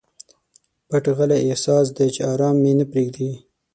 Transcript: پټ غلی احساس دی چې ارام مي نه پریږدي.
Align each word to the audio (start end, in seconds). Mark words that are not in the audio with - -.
پټ 0.87 1.03
غلی 1.17 1.39
احساس 1.45 1.85
دی 1.97 2.07
چې 2.15 2.21
ارام 2.33 2.55
مي 2.63 2.73
نه 2.79 2.85
پریږدي. 2.91 3.31